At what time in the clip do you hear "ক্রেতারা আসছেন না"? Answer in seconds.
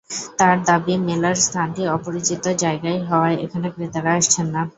3.75-4.61